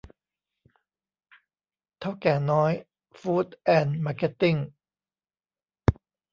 [1.99, 2.71] เถ้าแก่น้อย
[3.19, 4.55] ฟู๊ดแอนด์มาร์เก็ตติ้ง